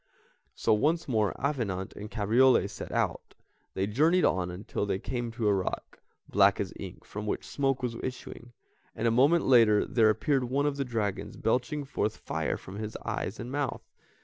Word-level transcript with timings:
So 0.55 0.73
once 0.73 1.07
more 1.07 1.31
Avenant 1.39 1.93
and 1.93 2.09
Cabriole 2.09 2.67
set 2.67 2.91
out; 2.91 3.35
they 3.75 3.85
journeyed 3.85 4.25
on 4.25 4.49
until 4.49 4.87
they 4.87 4.97
came 4.97 5.31
to 5.33 5.47
a 5.47 5.53
rock, 5.53 6.01
black 6.27 6.59
as 6.59 6.73
ink, 6.79 7.05
from 7.05 7.27
which 7.27 7.45
smoke 7.45 7.83
was 7.83 7.95
issuing, 8.01 8.51
and 8.95 9.07
a 9.07 9.11
moment 9.11 9.45
later 9.45 9.85
there 9.85 10.09
appeared 10.09 10.45
one 10.45 10.65
of 10.65 10.77
the 10.77 10.85
dragons 10.85 11.37
belching 11.37 11.85
forth 11.85 12.17
fire 12.17 12.57
from 12.57 12.77
his 12.79 12.97
eyes 13.05 13.39
and 13.39 13.51
mouth. 13.51 13.83